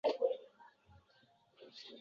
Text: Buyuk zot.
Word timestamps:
Buyuk 1.57 1.75
zot. 1.79 1.87